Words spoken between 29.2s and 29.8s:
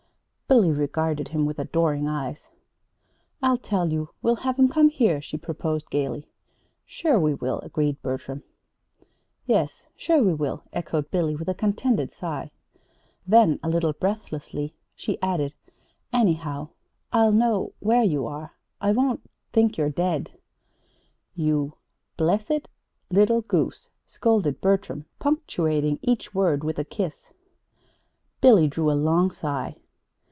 sigh.